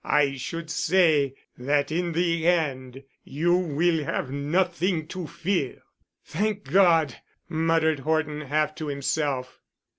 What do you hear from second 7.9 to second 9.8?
Horton, half to himself.